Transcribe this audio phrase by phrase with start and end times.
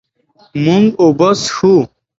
[0.63, 1.75] مونږ اوبه څښو.